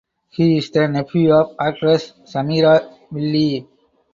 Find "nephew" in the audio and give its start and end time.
0.87-1.31